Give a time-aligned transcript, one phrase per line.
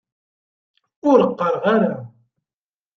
[1.09, 1.93] Ur qqareɣ ara.